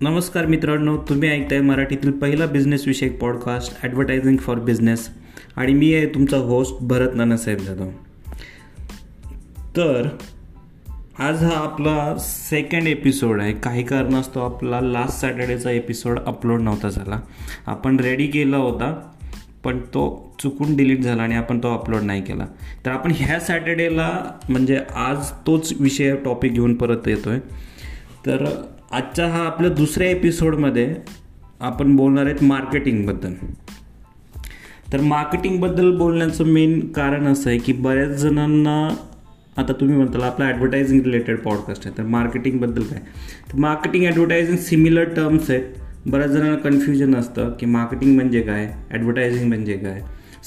नमस्कार 0.00 0.46
मित्रांनो 0.46 0.96
तुम्ही 1.08 1.28
ऐकताय 1.28 1.60
मराठीतील 1.60 2.10
पहिला 2.10 2.46
बिझनेस 2.46 2.86
विषयक 2.86 3.20
पॉडकास्ट 3.20 3.78
ॲडव्हर्टायझिंग 3.82 4.36
फॉर 4.36 4.58
बिझनेस 4.58 5.08
आणि 5.56 5.72
मी 5.72 5.94
आहे 5.94 6.06
तुमचा 6.06 6.36
होस्ट 6.36 6.74
भरत 6.80 7.08
नानासाहेब 7.14 7.58
जाधव. 7.58 7.90
तर 9.76 10.08
आज 11.18 11.42
हा 11.42 11.56
आपला 11.56 12.16
सेकंड 12.18 12.88
एपिसोड 12.88 13.40
आहे. 13.40 13.52
काही 13.52 13.82
कारणास्तव 13.82 14.44
आपला 14.44 14.80
लास्ट 14.80 15.20
सॅटर्डेचा 15.20 15.70
एपिसोड 15.70 16.18
अपलोड 16.26 16.60
नव्हता 16.60 16.88
झाला. 16.88 17.20
आपण 17.66 18.00
रेडी 18.00 18.26
केला 18.26 18.56
होता 18.56 19.10
पण 19.64 19.78
तो 19.78 20.34
चुकून 20.38 20.76
डिलीट 20.76 21.00
झाला 21.00 21.22
आणि 21.22 21.34
आपण 21.34 21.58
तो 21.58 21.74
अपलोड 21.74 22.02
नाही 22.02 22.22
केला. 22.22 22.46
तर 22.86 22.90
आपण 22.90 23.12
ह्या 23.16 23.40
सॅटर्डेला 23.40 24.22
म्हणजे 24.48 24.80
आज 24.96 25.30
तोच 25.46 25.72
विषय 25.80 26.16
टॉपिक 26.16 26.52
घेऊन 26.52 26.74
परत 26.74 27.08
येतो 27.08 27.30
आहे 27.30 27.68
तर 28.26 28.44
आजच्या 28.90 29.26
हा 29.28 29.44
आपल्या 29.44 29.70
दुसऱ्या 29.70 30.08
एपिसोडमध्ये 30.10 30.94
आपण 31.60 31.96
बोलणार 31.96 32.24
आहेत 32.26 32.42
मार्केटिंगबद्दल. 32.42 33.32
तर 34.92 35.00
मार्केटिंगबद्दल 35.00 35.96
बोलण्याचं 35.96 36.44
मेन 36.44 36.80
कारण 36.92 37.26
असं 37.26 37.50
आहे 37.50 37.58
की 37.58 37.72
बऱ्याच 37.72 38.08
जणांना 38.08 38.76
आता 39.56 39.72
तुम्ही 39.72 39.96
म्हणताल 39.96 40.22
आपला 40.22 40.46
ॲडव्हर्टायझिंग 40.46 41.00
रिलेटेड 41.02 41.38
पॉडकास्ट 41.38 41.86
आहे 41.86 41.98
तर 41.98 42.02
मार्केटिंगबद्दल 42.02 42.82
काय? 42.82 43.00
तर 43.52 43.58
मार्केटिंग 43.58 44.04
ॲडव्हर्टायझिंग 44.04 44.56
सिमिलर 44.56 45.04
टर्म्स 45.04 45.50
आहेत. 45.50 45.62
बऱ्याच 46.06 46.30
जणांना 46.30 46.56
कन्फ्युजन 46.56 47.14
असतं 47.14 47.50
की 47.60 47.66
मार्केटिंग 47.66 48.14
म्हणजे 48.14 48.40
काय 48.40 48.72
ॲडव्हर्टायझिंग 48.90 49.48
म्हणजे 49.48 49.76
काय 49.76 50.00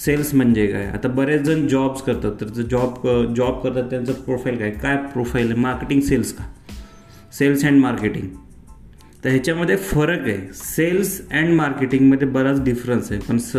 सेल्स 0.06 0.34
म्हणजे 0.36 0.68
काय. 0.68 0.86
आता 0.86 1.08
बरेच 1.08 1.42
जण 1.42 1.68
जॉब्स 1.68 2.02
करतात 2.02 2.32
तर 2.42 2.46
जॉब 2.46 3.08
जॉब 3.36 3.62
करतात 3.62 3.90
त्यांचं 3.90 4.13
प्रोफाईल 4.13 4.58
काय? 4.58 4.72
काय 4.72 4.96
प्रोफाईल 4.98 5.52
आहे? 5.52 5.62
मार्केटिंग 5.62 6.02
सेल्स 6.02 6.34
का? 6.34 6.44
Sales 7.32 7.65
and 7.65 7.79
marketing. 7.79 8.27
तर 9.24 9.29
ह्याच्यामध्ये 9.29 9.76
फरक 9.76 10.20
आहे. 10.20 10.37
सेल्स 10.54 11.21
अँड 11.32 11.54
मार्केटिंगमध्ये 11.54 12.27
बराच 12.27 12.63
डिफरन्स 12.63 13.12
आहे. 13.12 13.21
पण 13.21 13.38
स 13.38 13.57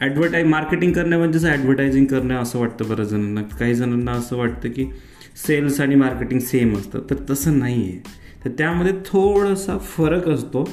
ॲडव्हर्टाईज 0.00 0.46
मार्केटिंग 0.46 0.92
करणे 0.92 1.16
म्हणजेच 1.16 1.44
ॲडव्हर्टायझिंग 1.44 2.06
करणं 2.06 2.34
असं 2.34 2.58
वाटतं 2.58 2.88
बऱ्याच 2.88 3.08
जणांना. 3.08 3.42
काही 3.42 3.74
जणांना 3.74 4.12
असं 4.12 4.36
वाटतं 4.36 4.68
की 4.68 4.86
सेल्स 5.46 5.80
आणि 5.80 5.94
मार्केटिंग 5.94 6.40
सेम 6.40 6.76
असतं. 6.76 7.00
तर 7.10 7.14
तसं 7.30 7.58
नाही 7.58 7.82
आहे 7.82 7.98
तर 8.44 8.50
त्यामध्ये 8.58 8.92
थोडासा 9.06 9.78
फरक 9.78 10.28
असतो. 10.28 10.68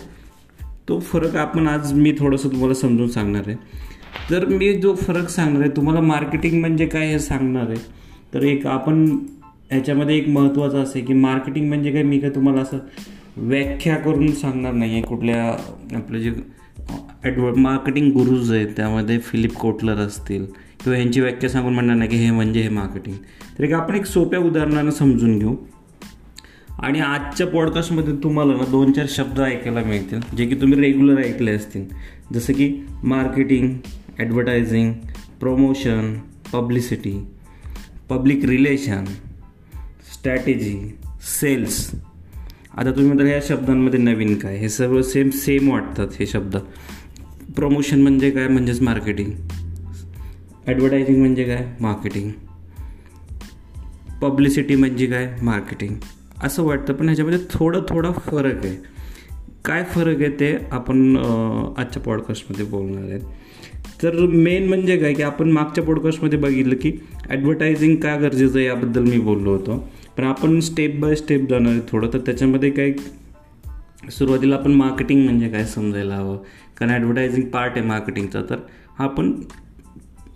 तो 0.90 1.00
फरक 1.00 1.36
आपण 1.36 1.68
आज 1.68 1.94
मी 1.94 2.14
थोडंसं 2.20 2.50
तुम्हाला 2.50 2.74
समजून 2.74 3.10
सांगणार 3.10 3.44
आहे. 3.48 3.56
तर 4.32 4.46
मी 4.46 4.74
जो 4.74 4.96
फरक 4.96 5.30
सांगणार 5.30 5.62
आहे 5.62 5.72
तुम्हाला 5.76 6.02
मार्केटिंग 6.02 6.60
म्हणजे 6.60 6.86
काय 6.86 7.08
हे 7.08 7.20
सांगणार 7.20 7.70
आहे. 7.70 7.86
तर 8.34 8.44
एक 8.44 8.68
आपण 8.68 9.18
ह्याच्यामध्ये 9.72 10.16
एक 10.18 10.28
महत्त्वाचं 10.30 10.82
असं 10.84 10.92
आहे 10.96 11.06
की 11.06 11.14
मार्केटिंग 11.14 11.68
म्हणजे 11.68 11.92
काय? 11.92 12.04
मी 12.04 12.20
काय 12.20 12.30
तुम्हाला 12.30 12.62
असं 12.62 12.78
व्याख्या 13.38 13.96
करून 13.96 14.32
सांगणार 14.34 14.74
नाही 14.74 14.94
आहे. 14.94 15.02
कुठल्या 15.02 15.44
आपलं 15.98 16.20
जे 16.20 16.32
ॲडव 17.24 17.56
मार्केटिंग 17.56 18.12
गुरुज 18.14 18.52
आहेत 18.52 18.68
त्यामध्ये 18.78 19.18
फिलिप 19.20 19.54
कोटलर 19.54 19.98
असतील 19.98 20.46
किंवा 20.46 20.96
ह्यांची 20.98 21.22
व्याख्या 21.22 21.50
सांगून 21.50 21.74
म्हणणार 21.74 21.96
नाही 21.96 22.10
की 22.10 22.18
हे 22.18 22.32
म्हणजे 22.32 22.62
हे 22.62 22.70
मार्केटिंग 22.70 23.16
तर 23.60 23.64
एक 23.64 23.74
आपण 23.74 23.96
एक 23.96 24.06
सोप्या 24.06 24.40
उदाहरणानं 24.40 24.92
समजून 24.92 25.38
घेऊ. 25.40 25.56
आणि 26.80 27.00
आजच्या 27.00 27.48
पॉडकास्टमध्ये 27.48 28.14
तुम्हाला 28.24 28.54
ना 28.56 28.66
दोन 28.72 28.92
चार 28.92 29.06
शब्द 29.10 29.40
ऐकायला 29.42 29.82
मिळतील 29.84 30.20
जे 30.38 30.46
की 30.46 30.56
तुम्ही 30.62 30.80
रेग्युलर 30.82 31.22
ऐकले 31.22 31.52
असतील. 31.52 31.86
जसं 32.34 32.54
की 32.54 32.72
marketing 33.04 33.74
advertising 34.20 34.92
promotion 35.40 36.14
publicity 36.54 37.18
public 38.10 38.46
relation 38.46 39.04
strategy 40.20 40.78
sales 41.22 41.92
आता 42.78 42.92
तुम्ही 42.92 43.06
म्हणता 43.06 43.28
या 43.32 43.40
शब्दांमध्ये 43.44 44.00
नवीन 44.00 44.36
काय? 44.40 44.56
हे 44.58 44.70
सर्व 44.70 45.02
सेम 45.02 45.30
सेम 45.30 45.72
वाटतात 45.72 46.08
हे 46.20 46.26
शब्द. 46.26 46.58
प्रमोशन 47.56 48.02
म्हणजे 48.02 48.32
काय? 48.32 48.48
म्हणजेच 48.48 48.82
मार्केटिंग 48.82 49.32
ॲडव्हर्टायझिंग 50.68 51.20
म्हणजे 51.20 51.44
काय? 51.44 51.66
मार्केटिंग 51.82 52.32
पब्लिसिटी 54.22 54.76
म्हणजे 54.76 55.06
काय? 55.06 55.34
मार्केटिंग 55.42 55.96
असं 56.44 56.64
वाटतं 56.64 56.94
पण 56.94 57.06
ह्याच्यामध्ये 57.06 57.40
थोडं 57.52 57.82
थोडा 57.90 58.12
फरक 58.12 58.66
आहे. 58.66 58.76
काय 59.66 59.84
फरक 59.84 60.22
आहे 60.22 60.30
ते 60.40 60.54
आपण 60.72 61.16
आजच्या 61.78 62.02
पॉडकास्टमध्ये 62.04 62.66
बोलणार 62.66 63.04
आहेत 63.04 63.22
तर 64.04 64.20
मेन 64.26 64.68
म्हणजे 64.68 64.98
काय? 64.98 65.14
की 65.14 65.22
आपण 65.24 65.52
मागच्या 65.52 65.84
पॉडकास्टमध्ये 65.84 66.40
बघितलं 66.40 66.76
की 66.76 66.92
ॲडव्हर्टायझिंग 67.30 67.96
का 67.96 68.16
गरजेचं 68.18 68.58
आहे 68.58 68.68
याबद्दल 68.68 69.04
मी 69.04 69.20
बोललो 69.20 69.52
होतो. 69.52 69.88
पण 70.20 70.26
आपण 70.26 70.60
स्टेप 70.60 70.96
बाय 71.00 71.16
स्टेप 71.16 71.50
जाणार 71.50 71.72
आहे 71.72 71.82
थोडं. 71.90 72.10
तर 72.14 72.18
त्याच्यामध्ये 72.18 72.70
काय 72.70 72.92
सुरुवातीला 74.12 74.56
आपण 74.56 74.72
मार्केटिंग 74.72 75.24
म्हणजे 75.24 75.50
काय 75.50 75.66
समजायला 75.66 76.16
हवं? 76.16 76.38
कारण 76.78 76.92
ॲडव्हर्टायझिंग 76.92 77.46
पार्ट 77.50 77.74
आहे 77.76 77.86
मार्केटिंगचा 77.88 78.42
तर 78.50 78.56
आपण 78.98 79.32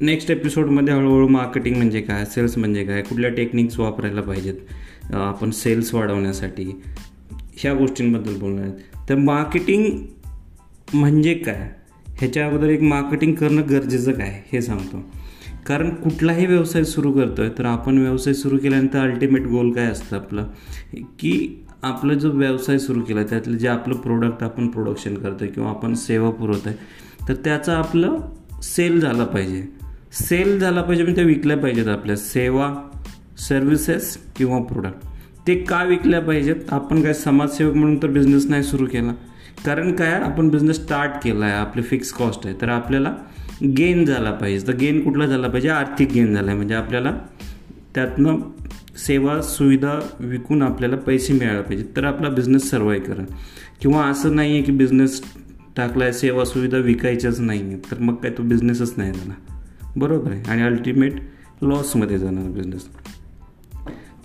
नेक्स्ट 0.01 0.31
एपिसोडमध्ये 0.31 0.93
हळूहळू 0.93 1.27
मार्केटिंग 1.27 1.75
म्हणजे 1.75 2.01
काय 2.01 2.25
सेल्स 2.25 2.57
म्हणजे 2.57 2.83
काय 2.83 3.01
कुठल्या 3.01 3.29
टेक्निक्स 3.29 3.79
वापरायला 3.79 4.21
पाहिजेत 4.21 5.13
आपण 5.13 5.51
सेल्स 5.51 5.93
वाढवण्यासाठी 5.93 6.81
ह्या 7.55 7.73
गोष्टींबद्दल 7.73 8.37
बोलणार 8.37 8.65
आहेत. 8.65 9.09
तर 9.09 9.15
मार्केटिंग 9.15 9.85
म्हणजे 10.93 11.33
काय? 11.33 11.69
ह्याच्या 12.17 12.47
अगोदर 12.47 12.69
एक 12.69 12.81
मार्केटिंग 12.81 13.33
करणं 13.33 13.61
गरजेचं 13.69 14.11
काय? 14.11 14.43
हे 14.53 14.61
सांगतो. 14.61 15.03
कारण 15.67 15.89
कुठलाही 15.89 16.45
व्यवसाय 16.45 16.83
सुरू 16.83 17.11
करतो 17.11 17.41
आहे 17.41 17.51
तर 17.57 17.65
आपण 17.65 17.97
व्यवसाय 17.97 18.33
सुरू 18.33 18.57
केल्यानंतर 18.57 18.99
अल्टिमेट 18.99 19.47
गोल 19.47 19.71
काय 19.71 19.85
असतं 19.85 20.15
आपलं? 20.15 20.47
की 20.93 21.65
आपला 21.83 22.13
जो 22.13 22.31
व्यवसाय 22.31 22.77
सुरू 22.77 23.01
केला 23.01 23.19
आहे 23.19 23.29
त्यातलं 23.29 23.57
जे 23.57 23.67
आपलं 23.67 23.95
प्रोडक्ट 23.95 24.43
आपण 24.43 24.67
प्रोडक्शन 24.67 25.15
करतो 25.15 25.37
आहे 25.41 25.47
किंवा 25.47 25.69
आपण 25.69 25.93
सेवा 25.93 26.29
पुरवत 26.29 26.67
आहे 26.67 26.75
तर 27.29 27.33
त्याचा 27.33 27.77
आपलं 27.77 28.17
सेल 28.63 28.99
झाला 28.99 29.25
पाहिजे. 29.25 29.63
सेल 30.11 30.59
झाला 30.59 30.81
पाहिजे 30.81 31.03
म्हणजे 31.03 31.21
त्या 31.21 31.27
विकल्या 31.27 31.57
पाहिजेत 31.57 31.87
आपल्या. 31.87 32.15
सेवा 32.15 32.75
सर्व्हिसेस 33.37 34.17
किंवा 34.35 34.59
प्रोडक्ट 34.59 34.97
ते 35.47 35.55
का 35.55 35.83
विकल्या 35.83 36.21
पाहिजेत? 36.21 36.55
आपण 36.69 37.01
काय 37.01 37.13
समाजसेवक 37.13 37.73
म्हणून 37.73 38.03
तर 38.03 38.07
बिझनेस 38.07 38.45
नाही 38.49 38.63
सुरू 38.63 38.85
केला. 38.85 39.11
कारण 39.65 39.91
काय? 39.91 40.11
आपण 40.11 40.49
बिझनेस 40.49 40.83
स्टार्ट 40.83 41.11
केला 41.23 41.45
आहे 41.45 41.53
आपले 41.53 41.81
फिक्स 41.81 42.11
कॉस्ट 42.11 42.47
आहे. 42.47 42.55
तर 42.61 42.69
आपल्याला 42.69 43.13
गेन 43.63 44.05
झाला 44.05 44.31
पाहिजे. 44.31 44.67
तर 44.67 44.75
गेन 44.75 45.03
कुठला 45.03 45.25
झाला 45.25 45.47
पाहिजे? 45.47 45.69
आर्थिक 45.69 46.11
गेन 46.13 46.33
झाला 46.33 46.47
आहे 46.47 46.55
म्हणजे 46.55 46.75
आपल्याला 46.75 47.17
त्यातनं 47.95 48.35
सेवा 48.97 49.41
सुविधा 49.41 49.99
विकून 50.19 50.61
आपल्याला 50.61 50.95
पैसे 50.95 51.33
मिळायला 51.33 51.61
पाहिजे 51.61 51.85
तर 51.97 52.03
आपला 52.03 52.29
बिझनेस 52.29 52.69
सर्वाईव्ह 52.69 53.05
करा. 53.05 53.23
किंवा 53.81 54.05
असं 54.05 54.35
नाही 54.35 54.53
आहे 54.53 54.61
की 54.61 54.71
बिझनेस 54.71 55.21
टाकला 55.77 56.03
आहे 56.03 56.13
सेवा 56.13 56.45
सुविधा 56.45 56.77
विकायच्याच 56.77 57.39
नाही 57.39 57.61
आहे 57.61 57.77
तर 57.77 57.99
मग 57.99 58.15
काय 58.15 58.31
तो 58.31 58.43
बिझनेसच 58.43 58.93
नाही 58.97 59.13
झाला. 59.13 59.33
बरोबर 59.95 60.31
आहे. 60.31 60.43
आणि 60.47 60.61
अल्टिमेट 60.61 61.13
लॉसमध्ये 61.61 62.17
जाणार 62.17 62.43
बिझनेस 62.43 62.87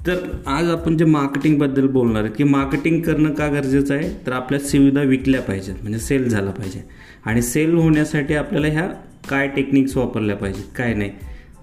तर 0.06 0.16
आज 0.46 0.70
आपण 0.70 0.96
जे 0.96 1.04
मार्केटिंगबद्दल 1.04 1.86
बोलणार 1.86 2.24
आहे 2.24 2.32
की 2.32 2.44
मार्केटिंग 2.44 3.02
करणं 3.02 3.30
का 3.30 3.48
गरजेचं 3.48 3.94
आहे? 3.94 4.26
तर 4.26 4.32
आपल्या 4.32 4.60
सुविधा 4.60 5.02
विकल्या 5.02 5.42
पाहिजेत. 5.42 5.74
म्हणजे 5.82 5.98
सेल 5.98 6.28
झाला 6.28 6.50
पाहिजे. 6.50 6.82
आणि 7.26 7.42
सेल 7.42 7.74
होण्यासाठी 7.74 8.34
आपल्याला 8.34 8.66
ह्या 8.66 8.90
काय 9.28 9.48
टेक्निक्स 9.48 9.96
वापरल्या 9.96 10.36
पाहिजेत 10.36 10.64
काय 10.76 10.94
नाही. 10.94 11.10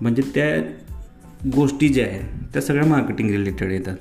म्हणजे 0.02 0.22
त्या 0.36 0.62
गोष्टी 1.56 1.88
ज्या 1.90 2.06
आहेत 2.06 2.24
त्या 2.54 2.62
सगळ्या 2.62 2.86
मार्केटिंग 2.86 3.30
रिलेटेड 3.30 3.72
येतात. 3.72 3.96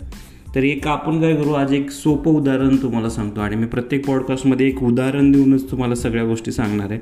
तर 0.54 0.62
एक 0.62 0.86
आपण 0.86 1.20
काय 1.20 1.36
करू 1.36 1.52
आज 1.52 1.72
एक 1.72 1.90
सोपं 1.90 2.30
उदाहरण 2.30 2.76
तुम्हाला 2.76 3.10
सांगतो 3.10 3.40
आणि 3.40 3.56
मी 3.56 3.66
प्रत्येक 3.66 4.06
पॉडकास्टमध्ये 4.06 4.66
एक 4.68 4.82
उदाहरण 4.82 5.32
देऊनच 5.32 5.70
तुम्हाला 5.70 5.94
सगळ्या 5.94 6.24
गोष्टी 6.24 6.52
सांगणार 6.52 6.90
आहे. 6.90 7.00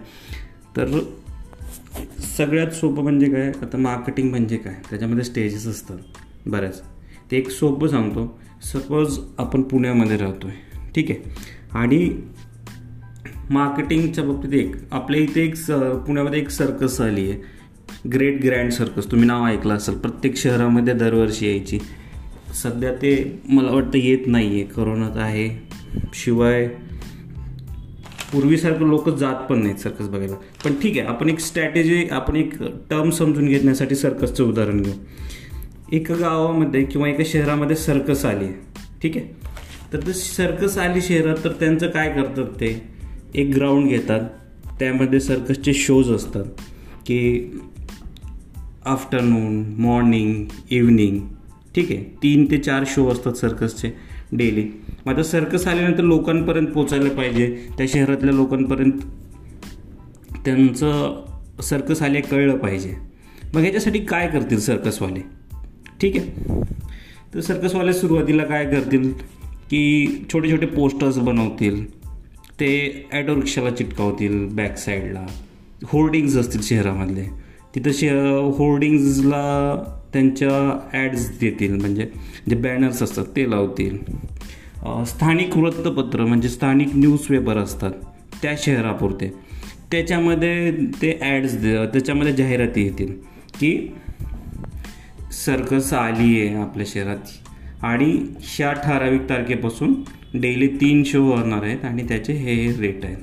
तर 0.76 0.98
सगळ्यात 2.36 2.70
सोपं 2.70 3.02
म्हणजे 3.02 3.30
काय 3.30 3.48
आता 3.48 3.76
मार्केटिंग 3.76 4.30
म्हणजे 4.30 4.56
काय 4.56 4.74
त्याच्यामध्ये 4.90 5.24
स्टेजेस 5.24 5.66
असतात 5.66 5.98
बऱ्याच. 6.46 6.82
ते 7.30 7.36
एक 7.36 7.50
सोपं 7.50 7.88
सांगतो. 7.88 8.40
सपोज 8.62 9.18
आपण 9.38 9.62
पुण्यामध्ये 9.62 10.16
राहतो 10.16 10.46
आहे 10.46 10.90
ठीक 10.94 11.10
आहे. 11.10 11.20
आणि 11.72 12.10
मार्केटिंगच्या 13.50 14.24
बाबतीत 14.24 14.52
एक 14.52 14.76
आपल्या 14.90 15.20
इथे 15.20 15.44
एक 15.44 15.54
स 15.54 15.70
पुण्यामध्ये 16.06 16.40
एक 16.40 16.50
सर्कस 16.50 17.00
आली 17.00 17.30
आहे. 17.30 17.62
ग्रेट 18.08 18.42
ग्रँड 18.44 18.70
सर्कस 18.70 19.10
तुम्ही 19.10 19.26
नाव 19.26 19.46
ऐकलं 19.46 19.74
असेल 19.74 19.94
प्रत्येक 19.94 20.36
शहरामध्ये 20.36 20.94
दरवर्षी 20.94 21.46
यायची. 21.46 21.78
सध्या 22.62 22.92
ते 22.92 23.42
मला 23.48 23.70
वाटतं 23.70 23.98
येत 23.98 24.18
नाही 24.26 24.48
आहे 24.48 24.64
करोनात 24.64 25.16
आहे. 25.16 25.68
शिवाय 26.14 26.68
पूर्वीसारखं 28.32 28.88
लोक 28.88 29.08
जात 29.08 29.34
पण 29.34 29.62
नाहीत 29.62 29.76
सर्कस 29.76 30.08
बघायला. 30.08 30.34
पण 30.34 30.74
ठीक 30.82 30.98
आहे 30.98 31.08
आपण 31.08 31.30
एक 31.30 31.38
स्ट्रॅटेजी 31.38 32.08
आपण 32.10 32.36
एक 32.36 32.62
टर्म 32.62 33.10
समजून 33.10 33.46
घेण्यासाठी 33.46 33.94
सर्कसचं 33.94 34.44
उदाहरण 34.44 34.82
घेऊ. 34.82 34.94
एका 35.92 36.14
गावामध्ये 36.14 36.84
किंवा 36.84 37.08
एका 37.08 37.22
शहरामध्ये 37.26 37.76
सर्कस 37.76 38.24
आली 38.24 38.44
आहे. 38.44 38.54
ठीक 39.02 39.16
आहे? 39.16 39.26
तर 39.92 40.06
ते 40.06 40.12
सर्कस 40.12 40.78
आली 40.78 41.00
शहरात 41.00 41.36
तर 41.44 41.52
त्यांचं 41.52 41.86
काय 41.86 42.10
करतात 42.10 42.44
ते? 42.44 42.91
एक 43.34 43.54
ग्राउंड 43.54 43.88
घेतात. 43.88 44.20
त्यामध्ये 44.78 45.20
सर्कसचे 45.20 45.72
शोज 45.74 46.10
असतात. 46.10 46.44
की 47.06 47.44
आफ्टरनून 48.84 49.64
मॉर्निंग 49.78 50.44
इव्हनिंग 50.70 51.18
ठीक 51.74 51.90
आहे? 51.90 52.04
तीन 52.22 52.50
ते 52.50 52.58
चार 52.58 52.84
शो 52.86 53.08
असतात 53.08 53.32
सर्कसचे 53.32 53.90
डेली 54.32 54.80
मग 55.06 55.12
आता 55.12 55.22
सर्कस 55.22 55.66
आल्यानंतर 55.66 56.00
लोकांपर्यंत 56.00 56.66
पोचायला 56.66 57.08
पाहिजे. 57.08 57.66
त्या 57.78 57.86
शहरातल्या 57.88 58.34
लोकांपर्यंत 58.34 58.92
त्यांचं 60.44 61.24
सर्कस 61.62 62.02
आले 62.02 62.20
कळलं 62.20 62.56
पाहिजे. 62.56 62.94
मग 63.54 63.60
ह्याच्यासाठी 63.60 63.98
काय 63.98 64.28
करतील 64.28 64.60
सर्कसवाले 64.60 65.20
ठीक 66.00 66.16
आहे? 66.16 66.54
तर 67.34 67.40
सर्कसवाले 67.40 67.92
सुरुवातीला 67.92 68.44
काय 68.44 68.64
करतील? 68.64 69.12
की 69.70 70.06
छोटे 70.32 70.50
छोटे 70.50 70.66
पोस्टर्स 70.66 71.18
बनवतील. 71.18 72.01
ते 72.60 72.70
ॲटो 73.12 73.34
रिक्षाला 73.34 73.70
चिटकावतील 73.70 74.46
बॅक 74.56 74.76
साईडला 74.78 75.26
होर्डिंग्ज 75.88 76.36
असतील 76.38 76.60
शहरामधले. 76.62 77.24
तिथं 77.74 77.92
शे 77.94 78.08
होर्डिंग्जला 78.56 79.42
त्यांच्या 80.12 80.50
ॲड्स 80.92 81.28
देतील. 81.40 81.76
म्हणजे 81.80 82.06
जे 82.48 82.56
बॅनर्स 82.56 83.02
असतात 83.02 83.24
ते 83.36 83.50
लावतील. 83.50 83.98
स्थानिक 85.06 85.56
वृत्तपत्र 85.56 86.24
म्हणजे 86.24 86.48
स्थानिक 86.48 86.94
न्यूजपेपर 86.94 87.56
असतात 87.58 87.92
त्या 88.42 88.54
शहरापुरते. 88.58 89.32
त्याच्यामध्ये 89.90 90.70
ते 91.02 91.18
ॲड्स 91.22 91.54
त्याच्यामध्ये 91.62 92.32
जाहिराती 92.32 92.84
येतील 92.84 93.12
की 93.58 93.76
सर्कस 95.44 95.92
आली 95.92 96.40
आहे 96.40 96.54
आपल्या 96.62 96.86
शहरात. 96.88 97.38
आणि 97.82 98.12
ह्या 98.40 98.72
ठराविक 98.74 99.28
तारखेपासून 99.28 99.94
डेली 100.34 100.66
तीन 100.66 101.04
शो 101.04 101.22
होणार 101.22 101.62
आहेत 101.62 101.84
आणि 101.84 102.02
त्याचे 102.02 102.32
हे 102.32 102.54
हे 102.54 102.72
रेट 102.80 103.04
आहेत. 103.04 103.16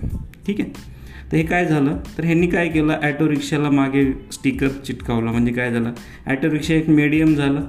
ठीक 0.47 0.61
आहे? 0.61 0.69
तर 1.31 1.37
हे 1.37 1.43
काय 1.43 1.65
झालं? 1.65 1.97
तर 2.17 2.23
ह्यांनी 2.23 2.47
काय 2.47 2.67
केलं? 2.67 2.99
ॲटो 3.01 3.29
रिक्षाला 3.29 3.69
मागे 3.69 4.11
स्टिकर 4.31 4.67
चिटकावलं. 4.67 5.31
म्हणजे 5.31 5.51
काय 5.51 5.71
झालं? 5.71 5.93
ॲटो 6.25 6.51
रिक्षा 6.51 6.73
एक 6.73 6.89
मीडियम 6.89 7.35
झालं. 7.35 7.61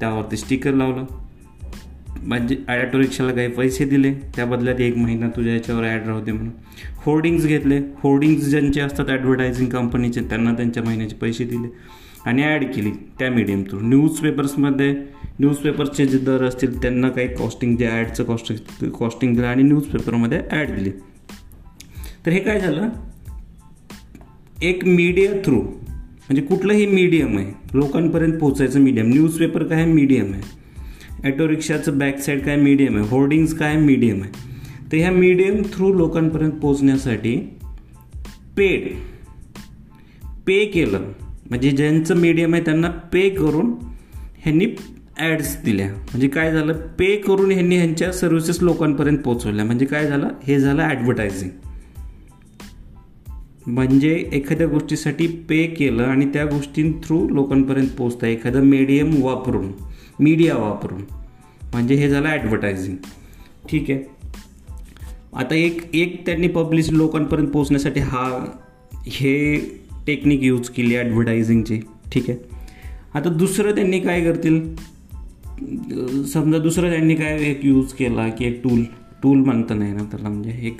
त्यावरती 0.00 0.36
स्टिकर 0.36 0.74
लावलं. 0.74 1.04
म्हणजे 2.22 2.56
ॲटो 2.68 2.98
रिक्षाला 2.98 3.32
काही 3.32 3.48
पैसे 3.48 3.84
दिले. 3.84 4.14
त्या 4.14 4.46
बदल्यात 4.46 4.80
एक 4.80 4.96
महिना 4.96 5.28
तुझ्या 5.28 5.52
याच्यावर 5.52 5.84
ॲड 5.84 6.06
राहते 6.06 6.32
म्हणून. 6.32 6.52
होर्डिंग्स 6.96 7.46
घेतले. 7.46 7.78
होर्डिंग्स 7.78 8.48
ज्यांचे 8.48 8.80
असतात 8.80 9.08
ॲडव्हर्टायझिंग 9.08 9.68
कंपनीचे 9.68 10.20
त्यांना 10.20 10.52
त्यांच्या 10.52 10.82
महिन्याचे 10.82 11.16
पैसे 11.16 11.44
दिले. 11.44 11.68
आणि 12.26 12.42
ॲड 12.42 12.64
केली 12.74 12.90
त्या 12.90 13.30
मीडियम 13.30 13.62
थ्रू 13.62 13.80
न्यूजपेपर्समध्ये 13.80 14.92
न्यूजपेपरचे 15.40 16.06
जे 16.06 16.18
दर 16.18 16.44
असतील 16.44 16.82
त्यांना 16.82 17.08
काही 17.08 17.28
कॉस्टिंग 17.28 17.76
जे 17.76 17.86
ॲडचं 17.86 18.24
कॉस्टिंग 18.24 18.90
कॉस्टिंग 18.90 19.34
दिलं 19.34 19.46
आणि 19.46 19.62
न्यूजपेपरमध्ये 19.62 20.40
ॲड 20.50 20.70
दिली. 20.70 20.90
तर 22.26 22.30
हे 22.30 22.40
काय 22.40 22.60
झालं? 22.60 22.88
एक 24.62 24.84
मीडिया 24.84 25.32
थ्रू 25.44 25.56
म्हणजे 25.56 26.42
कुठलंही 26.42 26.86
मीडियम 26.86 27.38
आहे 27.38 27.52
लोकांपर्यंत 27.74 28.38
पोहोचायचं 28.38 28.80
मीडियम 28.80 29.08
न्यूजपेपर 29.08 29.62
काय 29.62 29.84
मीडियम 29.84 30.32
आहे? 30.32 30.42
ॲटो 31.24 31.48
रिक्षाचं 31.48 31.98
बॅक 31.98 32.18
साईड 32.18 32.44
काय 32.44 32.56
मीडियम 32.56 32.96
आहे? 32.96 33.08
होर्डिंग्स 33.08 33.54
काय 33.54 33.76
मीडियम 33.76 34.22
आहे? 34.22 34.30
तर 34.92 34.96
ह्या 34.96 35.10
मीडियम 35.10 35.62
थ्रू 35.72 35.92
लोकांपर्यंत 35.94 36.52
पोचण्यासाठी 36.52 37.36
पेड 38.56 38.88
पे 40.46 40.64
केलं. 40.64 41.12
म्हणजे 41.50 41.70
ज्यांचं 41.70 42.16
मीडियम 42.16 42.54
आहे 42.54 42.64
त्यांना 42.64 42.88
पे 42.90 43.28
करून 43.28 43.74
ह्यांनी 44.38 44.66
ॲड्स 45.18 45.56
दिल्या. 45.64 45.88
म्हणजे 45.88 46.28
काय 46.28 46.52
झालं? 46.52 46.72
पे 46.72 47.16
करून 47.16 47.50
ह्यांनी 47.50 47.76
ह्यांच्या 47.76 48.12
सर्व्हिसेस 48.12 48.62
लोकांपर्यंत 48.62 49.18
पोचवल्या 49.18 49.64
म्हणजे 49.64 49.86
काय 49.86 50.06
झालं? 50.06 50.28
हे 50.42 50.58
झालं 50.60 50.82
ॲडव्हर्टायझिंग 50.82 51.50
म्हणजे 53.66 54.30
एखाद्या 54.32 54.66
गोष्टीसाठी 54.66 55.26
पे 55.26 55.66
केलं 55.66 56.02
आणि 56.02 56.24
त्या 56.24 56.44
गोष्टीं 56.44 56.92
थ्रू 56.92 57.28
लोकांपर्यंत 57.28 57.88
पोचतं 57.98 58.26
एखादं 58.26 58.60
मीडियम 58.60 59.22
वापरून 59.22 59.72
मीडिया 60.20 60.56
वापरून. 60.56 61.02
म्हणजे 61.62 61.94
हे 61.94 62.08
झालं 62.08 62.28
ॲडव्हर्टायझिंग 62.28 62.96
ठीक 63.68 63.90
आहे? 63.90 64.02
आता 65.36 65.54
एक 65.54 65.94
एक 65.94 66.26
त्यांनी 66.26 66.48
पब्लिश 66.48 66.90
लोकांपर्यंत 66.90 67.48
पोचण्यासाठी 67.48 68.00
हा 68.00 68.52
हे 69.06 69.58
टेक्निक 70.06 70.42
यूज 70.42 70.68
केली 70.68 70.96
ॲडव्हर्टायझिंगची. 70.96 71.80
ठीक 72.12 72.30
आहे. 72.30 72.38
आता 73.14 73.28
दुसरं 73.28 73.74
त्यांनी 73.74 74.00
काय 74.00 74.24
करतील? 74.24 74.74
समजा 76.24 76.58
दुसरं 76.58 76.90
त्यांनी 76.90 77.14
काय 77.14 77.42
एक 77.42 77.64
यूज 77.64 77.92
केला 77.92 78.28
की 78.28 78.44
एक 78.44 78.60
टूल 78.64 78.82
टूल 79.22 79.38
म्हणता 79.38 79.74
नाही 79.74 79.92
ना 79.92 80.02
त्याला 80.02 80.28
म्हणजे 80.28 80.54
एक 80.62 80.76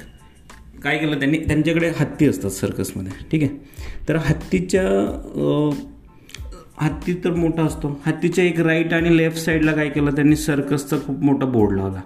काय 0.85 0.99
केलं 0.99 1.19
त्यांनी? 1.19 1.39
त्यांच्याकडे 1.39 1.89
हत्ती 1.89 2.27
असतात 2.27 2.51
सर्कसमध्ये 2.51 3.13
ठीक 3.33 3.43
आहे. 3.43 3.51
तर 4.09 4.17
हत्तीच्या 4.17 4.83
हत्ती 6.79 7.15
तर 7.15 7.35
मोठा 7.35 7.63
असतो. 7.63 8.01
हत्तीच्या 8.07 8.45
एक 8.45 8.61
राईट 8.61 8.93
आणि 8.93 9.17
लेफ्ट 9.17 9.39
साईडला 9.39 9.73
काय 9.73 9.89
केलं? 9.89 10.11
त्यांनी 10.11 10.37
सर्कसचा 10.37 10.97
खूप 11.07 11.23
मोठा 11.23 11.47
बोर्ड 11.47 11.77
लावला. 11.77 12.01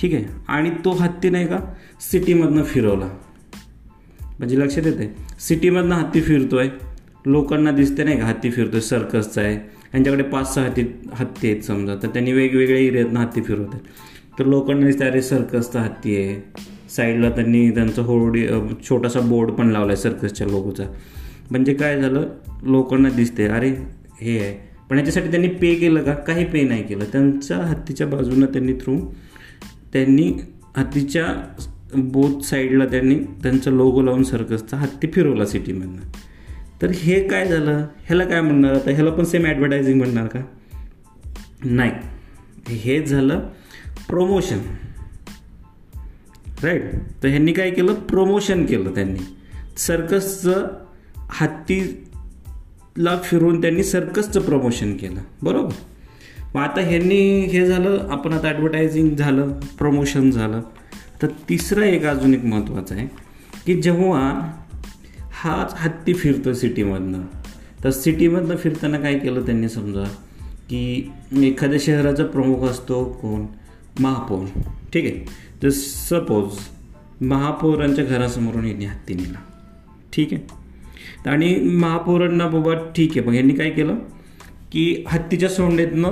ठीक 0.00 0.14
आहे. 0.14 0.24
आणि 0.48 0.70
तो 0.84 0.90
हत्ती 0.90 1.30
नाही 1.30 1.46
का? 1.46 1.58
सिटीमधनं 2.00 2.62
फिरवला. 2.62 3.08
म्हणजे 4.42 4.58
लक्षात 4.58 4.86
येते 4.86 5.06
सिटीमधनं 5.40 5.94
हत्ती 5.94 6.20
फिरतो 6.20 6.56
आहे 6.56 6.68
लोकांना 7.26 7.70
दिसते 7.70 8.04
नाही 8.04 8.18
का 8.20 8.26
हत्ती 8.26 8.50
फिरतो 8.50 8.70
आहे 8.72 8.80
सर्कसचा 8.80 9.40
आहे. 9.40 9.54
यांच्याकडे 9.94 10.22
पाच 10.22 10.54
सहा 10.54 10.64
हत्ती 10.64 10.82
हत्ती 11.12 11.50
आहेत 11.50 11.62
समजा. 11.62 11.94
तर 12.02 12.08
त्यांनी 12.08 12.32
वेगवेगळ्या 12.32 12.80
एरियातनं 12.80 13.20
हत्ती 13.20 13.42
फिरवत 13.42 13.74
आहेत 13.74 14.38
तर 14.38 14.46
लोकांना 14.46 14.86
दिसते 14.86 15.04
अरे 15.04 15.22
सर्कसचा 15.22 15.80
हत्ती 15.80 16.16
आहे. 16.16 16.34
साईडला 16.96 17.30
त्यांनी 17.30 17.70
त्यांचा 17.70 18.02
होर्डी 18.02 18.46
छोटासा 18.88 19.20
बोर्ड 19.20 19.50
पण 19.50 19.70
लावला 19.70 19.92
आहे 19.92 20.02
सर्कसच्या 20.02 20.46
लोगोचा. 20.46 20.84
म्हणजे 21.50 21.74
काय 21.74 22.00
झालं? 22.00 22.28
लोकांना 22.62 23.10
दिसते 23.10 23.46
अरे 23.46 23.70
हे 24.20 24.38
आहे. 24.38 24.54
पण 24.90 24.98
याच्यासाठी 24.98 25.30
त्यांनी 25.30 25.48
पे 25.48 25.74
केलं 25.74 26.02
का? 26.02 26.14
काही 26.14 26.44
पे 26.44 26.62
नाही 26.62 26.82
केलं. 26.82 27.04
त्यांच्या 27.12 27.56
हत्तीच्या 27.58 28.06
बाजूनं 28.06 28.46
त्यांनी 28.46 28.72
थ्रू 28.72 28.98
त्यांनी 29.92 30.32
हत्तीच्या 30.76 31.24
बोथ 31.94 32.40
साईडला 32.40 32.86
त्यांनी 32.86 33.14
त्यांचा 33.14 33.70
लोगो 33.70 34.02
लावून 34.02 34.22
सर्कसचा 34.22 34.76
हत्ती 34.76 35.08
फिरवला 35.14 35.46
सिटीमधनं 35.46 36.00
तर 36.82 36.90
हे 36.90 37.28
काय 37.28 37.46
झालं? 37.46 37.78
ह्याला 37.78 38.24
काय 38.24 38.40
म्हणणार? 38.40 38.74
आता 38.74 38.90
ह्याला 38.90 39.10
पण 39.10 39.24
सेम 39.24 39.46
ॲडव्हर्टायझिंग 39.46 39.98
म्हणणार 39.98 40.26
का? 40.26 40.40
नाही. 41.64 41.92
हे 42.68 43.06
झालं 43.06 43.48
प्रोमोशन 44.08 44.58
राईट 46.62 46.82
तर 47.22 47.28
ह्यांनी 47.28 47.52
काय 47.52 47.70
केलं? 47.70 47.94
प्रमोशन 47.94 48.66
केलं 48.66 48.94
त्यांनी. 48.94 49.18
सर्कसचं 49.76 50.66
हत्तीला 51.18 53.18
फिरवून 53.24 53.60
त्यांनी 53.60 53.84
सर्कसचं 53.84 54.40
प्रमोशन 54.40 54.96
केलं. 54.96 55.20
बरोबर? 55.42 55.72
मग 56.54 56.62
आता 56.62 56.80
ह्यांनी 56.80 57.40
हे 57.40 57.66
झालं 57.66 58.08
आपण 58.10 58.32
आता 58.32 58.48
ॲडव्हर्टायझिंग 58.48 59.16
झालं 59.16 59.52
प्रमोशन 59.78 60.30
झालं. 60.30 60.62
तर 61.22 61.26
तिसरं 61.26 61.82
एक 61.82 62.04
अजून 62.04 62.34
एक 62.34 62.44
महत्त्वाचं 62.44 62.94
आहे 62.94 63.08
की 63.66 63.82
जेव्हा 63.82 64.52
हाच 65.32 65.74
हत्ती 65.76 66.14
फिरतो 66.14 66.54
सिटीमधनं 66.54 67.22
तर 67.84 67.90
सिटीमधनं 67.90 68.56
फिरताना 68.56 68.98
काय 68.98 69.18
केलं 69.18 69.46
त्यांनी 69.46 69.68
समजा 69.68 70.04
की 70.70 71.10
एखाद्या 71.36 71.78
शहराचा 71.82 72.24
प्रमुख 72.24 72.68
असतो 72.68 73.04
कोण? 73.04 73.46
महापौर. 74.00 74.46
ठीक 74.92 75.04
आहे? 75.04 75.26
तर 75.62 75.68
सपोज 75.70 76.58
महापौरांच्या 77.24 78.04
घरासमोरून 78.04 78.64
यांनी 78.64 78.84
हत्ती 78.84 79.14
नेला. 79.14 79.38
ठीक 80.12 80.28
आहे? 80.32 80.62
आणि 81.30 81.56
महापौरांना 81.56 82.46
बाबा 82.46 82.74
ठीक 82.74 83.10
आहे 83.10 83.26
मग 83.26 83.34
यांनी 83.34 83.54
काय 83.54 83.70
केलं 83.70 83.94
की 84.72 85.04
हत्तीच्या 85.08 85.48
सोंडेतनं 85.48 86.10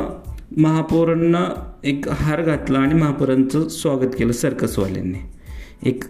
महापौरांना 0.56 1.72
एक 1.84 2.08
हार 2.08 2.42
घातला 2.42 2.78
आणि 2.78 2.94
महापौरांचं 2.94 3.68
स्वागत 3.68 4.16
केलं 4.18 4.32
सर्कसवाल्यांनी. 4.32 5.18
एक 5.82 6.04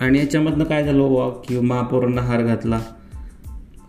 आणि 0.00 0.18
याच्यामधनं 0.18 0.64
काय 0.64 0.84
झालं 0.84 1.02
वा 1.02 1.28
की 1.28 1.60
महापौरांना 1.60 2.22
हार 2.22 2.42
घातला 2.42 2.80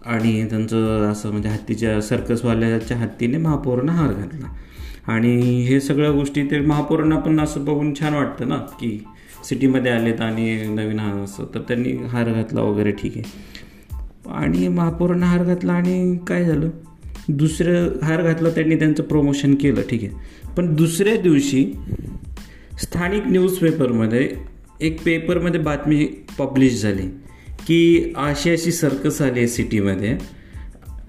आणि 0.06 0.50
त्यांचं 0.50 1.12
असं 1.12 1.32
म्हणजे 1.32 1.50
हत्तीच्या 1.50 2.02
सर्कसवाल्याच्या 2.02 2.98
हत्तीने 2.98 3.38
महापौरांना 3.38 3.92
हार 3.92 4.14
घातला. 4.14 4.48
आणि 5.08 5.62
हे 5.62 5.80
सगळ्या 5.80 6.12
गोष्टी 6.12 6.44
ते 6.44 6.60
महापौरांना 6.60 7.20
पण 7.20 7.40
असं 7.40 7.66
बघून 7.66 7.94
छान 7.94 8.14
वाटतं 8.14 8.48
ना 8.48 8.56
की 8.56 9.04
सिटीमध्ये 9.50 9.92
आलेत 9.92 10.22
आणि 10.22 10.68
नवीन 10.68 11.00
हार 11.00 11.16
असं 11.16 11.44
तर 11.56 11.60
त्यांनी 11.60 11.92
हार 11.92 12.30
घातला 12.30 12.62
वगैरे 12.62 12.92
ठीक 12.92 13.18
आहे. 13.18 13.24
आणि 14.32 14.68
महापौरांना 14.68 15.26
हार 15.26 15.44
घातला 15.44 15.74
आणि 15.74 16.18
काय 16.28 16.46
झालं? 16.46 16.70
दुसरं 17.30 17.88
हार 18.04 18.22
घातला 18.22 18.50
त्यांनी 18.50 18.76
त्यांचं 18.76 19.04
प्रमोशन 19.04 19.56
केलं 19.56 19.82
ठीक 19.82 20.04
आहे. 20.04 20.14
पण 20.58 20.76
दुसऱ्या 20.76 21.18
दिवशी 21.18 21.74
स्थानिक 22.82 23.24
न्यूजपेपरमध्ये 23.26 24.32
एक 24.82 25.04
पेपरमध्ये 25.04 25.60
बातमी 25.60 26.06
पब्लिश 26.40 26.82
झाली 26.82 27.08
की 27.68 28.14
अशी 28.18 28.50
अशी 28.50 28.72
सर्कस 28.72 29.22
आली 29.22 29.40
आहे 29.40 29.48
सिटीमध्ये 29.48 30.18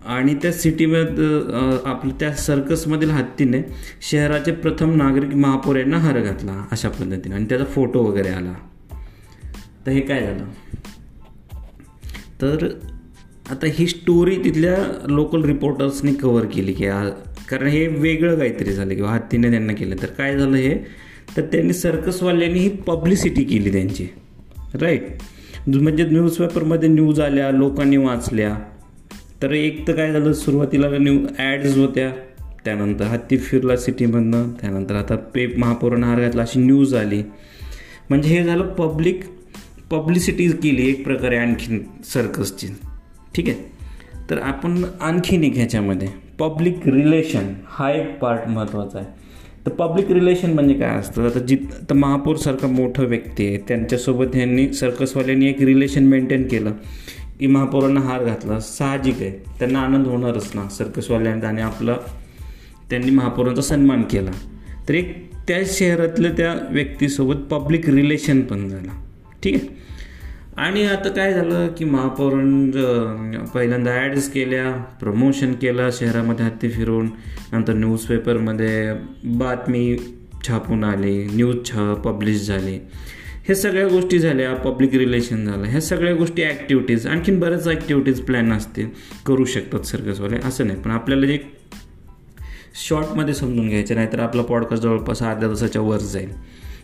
आणि 0.06 0.34
त्या 0.34 0.52
सिटीमध्ये 0.52 1.40
आपलं 1.84 2.12
त्या 2.20 2.32
सर्कसमधील 2.32 3.10
हत्तीने 3.10 3.62
शहराचे 4.10 4.52
प्रथम 4.52 4.94
नागरिक 4.94 5.34
महापौर 5.34 5.76
यांना 5.76 5.98
हार 5.98 6.20
घातला 6.20 6.64
अशा 6.72 6.88
पद्धतीने. 6.88 7.34
आणि 7.34 7.44
त्याचा 7.44 7.64
फोटो 7.64 8.02
वगैरे 8.02 8.28
आला. 8.28 8.54
तर 9.86 9.90
हे 9.90 10.00
काय 10.00 10.20
झालं? 10.20 10.44
तर 12.42 12.68
आता 13.50 13.66
ही 13.66 13.86
स्टोरी 13.86 14.36
तिथल्या 14.36 14.76
लोकल 15.08 15.44
रिपोर्टर्सनी 15.44 16.14
कव्हर 16.14 16.44
केली 16.44 16.72
की 16.72 16.84
कारण 17.48 17.66
हे 17.66 17.86
वेगळं 17.86 18.38
काहीतरी 18.38 18.72
झालं 18.72 18.94
किंवा 18.94 19.10
हत्तीने 19.10 19.50
त्यांना 19.50 19.72
केलं. 19.72 19.96
तर 20.02 20.06
काय 20.06 20.38
झालं 20.38 20.56
हे? 20.56 20.74
तर 21.36 21.42
त्यांनी 21.42 21.72
सर्कसवाल्यांनी 21.72 22.58
ही 22.58 22.68
पब्लिसिटी 22.68 23.44
केली 23.44 23.72
त्यांची. 23.72 24.06
राईट 24.74 25.02
म्हणजे 25.68 26.04
न्यूजपेपरमध्ये 26.04 26.88
न्यूज 26.88 27.20
आल्या 27.20 27.50
लोकांनी 27.50 27.96
वाचल्या. 27.96 28.58
तर 29.42 29.52
एक 29.52 29.88
तर 29.88 29.92
काय 29.92 30.12
झालं 30.12 30.32
सुरुवातीला 30.32 30.88
न्यू 30.98 31.18
ॲड्स 31.38 31.76
होत्या. 31.76 32.10
त्यानंतर 32.64 33.04
हत्ती 33.04 33.36
फिरला 33.36 33.76
सिटीमधनं 33.76 34.48
त्यानंतर 34.60 34.94
आता 34.94 35.16
पे 35.16 35.46
महापौरानं 35.46 36.06
हार 36.06 36.20
घातला 36.20 36.42
अशी 36.42 36.60
न्यूज 36.60 36.94
आली. 36.94 37.22
म्हणजे 38.10 38.38
हे 38.38 38.44
झालं 38.44 38.66
पब्लिक 38.66 39.20
पब्लिसिटी 39.90 40.48
केली 40.48 40.88
एक 40.88 41.04
प्रकारे 41.04 41.36
आणखीन 41.36 41.84
सर्कसची 42.04 42.66
ठीक 43.34 43.48
आहे? 43.48 43.72
तर 44.30 44.38
आपण 44.38 44.84
आणखीन 45.00 45.44
एक 45.44 45.54
ह्याच्यामध्ये 45.54 46.08
पब्लिक 46.38 46.78
रिलेशन 46.86 47.54
हा 47.66 47.90
एक 47.92 48.18
पार्ट 48.18 48.48
महत्त्वाचा 48.48 48.98
आहे. 48.98 49.08
तर 49.66 49.70
पब्लिक 49.70 50.10
रिलेशन 50.10 50.52
म्हणजे 50.52 50.74
काय 50.74 50.96
असतं? 50.96 51.30
आता 51.30 51.38
जित 51.38 51.58
तर 51.90 51.94
महापौरसारखं 51.94 52.68
मोठं 52.68 53.04
व्यक्ती 53.04 53.46
आहे 53.46 53.56
त्यांच्यासोबत 53.56 54.26
ह्यांनी 54.34 54.72
सर्कसवाल्यांनी 54.72 55.46
एक 55.46 55.62
रिलेशन 55.62 56.04
मेंटेन 56.04 56.48
केलं. 56.48 56.72
की 57.40 57.46
महापौरांना 57.46 58.00
हार 58.00 58.24
घातला 58.24 58.60
साहजिक 58.60 59.14
आहे. 59.14 59.30
त्यांना 59.30 59.78
आनंद 59.78 60.06
होणारच 60.06 60.50
ना 60.54 60.68
सर्कसवाल्यांचा 60.68 61.48
आणि 61.48 61.62
आपलं 61.62 61.96
त्यांनी 62.90 63.10
महापौरांचा 63.10 63.62
सन्मान 63.62 64.02
केला. 64.02 64.30
तर 64.88 64.94
एक 64.94 65.30
त्या 65.48 65.58
शहरातल्या 65.66 66.30
त्या 66.30 66.54
व्यक्तीसोबत 66.70 67.34
पब्लिक 67.34 67.88
रिलेशन 67.88 68.40
पण 68.40 68.68
झाला. 68.68 69.04
ठीक 69.42 69.54
आहे? 69.54 69.66
आणि 70.58 70.84
आता 70.86 71.08
काय 71.08 71.32
झालं 71.34 71.68
की 71.78 71.84
महापौरां 71.84 73.44
पहिल्यांदा 73.54 73.90
ॲड्स 73.90 74.28
केल्या 74.32 74.70
प्रमोशन 75.00 75.52
केलं 75.52 75.90
शहरामध्ये 75.92 76.44
हत्ती 76.46 76.68
फिरून 76.68 77.08
नंतर 77.52 77.72
न्यूजपेपरमध्ये 77.72 78.92
बातमी 79.24 79.96
छापून 80.48 80.84
आली 80.84 81.24
न्यूज 81.24 81.56
छा 81.66 81.94
पब्लिश 81.94 82.46
झाली. 82.46 82.78
हे 83.48 83.54
सगळ्या 83.54 83.88
गोष्टी 83.88 84.18
झाल्या 84.18 84.54
पब्लिक 84.54 84.94
रिलेशन 84.94 85.44
झालं. 85.46 85.66
ह्या 85.66 85.80
सगळ्या 85.80 86.14
गोष्टी 86.14 86.42
ॲक्टिव्हिटीज 86.42 87.06
आणखीन 87.06 87.40
बऱ्याच 87.40 87.68
ॲक्टिव्हिटीज 87.68 88.20
प्लॅन 88.20 88.52
असतील. 88.52 88.88
करू 89.26 89.44
शकतात 89.44 89.80
सर्कसवाले 89.80 90.36
असं 90.44 90.66
नाही. 90.66 90.82
पण 90.82 90.90
आपल्याला 90.90 91.26
जे 91.26 91.38
शॉर्टमध्ये 92.88 93.34
समजून 93.34 93.68
घ्यायचं 93.68 93.94
नाहीतर 93.94 94.18
आपला 94.18 94.42
पॉडकास्ट 94.42 94.82
जवळपास 94.82 95.22
अर्ध्या 95.22 95.48
तासाच्या 95.48 95.82
वर 95.82 95.98
जाईल. 95.98 96.30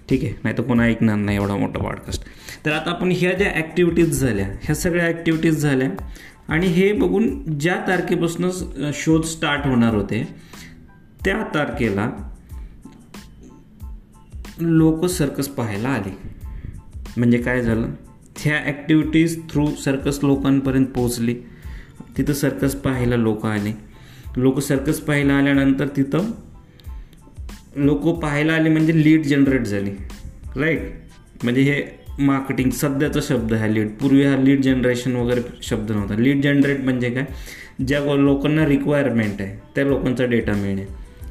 ठीक 0.09 0.25
आहे? 0.25 0.35
नाही 0.45 0.59
तर 0.59 0.63
कोणा 0.63 0.83
ऐकणार 0.83 1.17
नाही 1.17 1.37
एवढा 1.37 1.57
मोठा 1.57 1.79
पॉडकास्ट 1.79 2.25
तर 2.67 2.73
आता 2.73 2.91
आपण 2.91 3.13
ह्या 3.17 3.33
ज्या 3.33 3.51
ॲक्टिव्हिटीज 3.55 4.21
झाल्या 4.21 4.47
ह्या 4.63 4.75
सगळ्या 4.75 5.07
ॲक्टिव्हिटीज 5.07 5.63
झाल्या. 5.63 5.89
आणि 6.49 6.67
हे 6.67 6.93
बघून 6.93 7.59
ज्या 7.59 7.77
तारखेपासून 7.89 8.91
शोध 8.95 9.25
स्टार्ट 9.25 9.67
होणार 9.67 9.95
होते 9.95 10.23
त्या 11.25 11.43
तारखेला 11.55 12.11
लोक 14.61 15.05
सर्कस 15.05 15.49
पाहायला 15.49 15.89
आले. 15.89 16.11
म्हणजे 17.17 17.39
काय 17.39 17.63
झालं? 17.63 17.87
ह्या 18.39 18.59
ॲक्टिव्हिटीज 18.59 19.41
थ्रू 19.51 19.67
सर्कस 19.75 20.19
लोकांपर्यंत 20.23 20.87
पोहोचली. 20.87 21.35
तिथं 22.19 22.33
सर्कस 22.33 22.75
पाहायला 22.75 23.17
लोक 23.17 23.47
आले. 23.47 23.73
लोक 24.37 24.59
सर्कस 24.59 25.01
पाहायला 25.01 25.33
आल्यानंतर 25.33 25.89
तिथं 25.89 26.31
लोक 27.77 28.09
पाहायला 28.21 28.53
आले 28.53 28.69
म्हणजे 28.69 29.03
लीड 29.05 29.23
जनरेट 29.23 29.63
झाली. 29.63 29.91
राईट 30.57 30.81
म्हणजे 31.43 31.63
हे 31.63 32.04
मार्केटिंग 32.19 32.71
सध्याचा 32.71 33.21
शब्द 33.23 33.53
आहे 33.53 33.75
लीड 33.75 33.89
पूर्वी 33.89 34.25
हा 34.25 34.37
लीड 34.37 34.61
जनरेशन 34.61 35.17
वगैरे 35.17 35.41
शब्द 35.63 35.91
नव्हता. 35.91 36.15
लीड 36.15 36.43
जनरेट 36.43 36.81
म्हणजे 36.81 37.11
काय? 37.11 37.25
ज्या 37.89 38.01
लोकांना 38.15 38.67
रिक्वायरमेंट 38.67 39.41
आहे 39.41 39.63
त्या 39.75 39.85
लोकांचा 39.85 40.25
डेटा 40.25 40.53
मिळणे. 40.53 40.85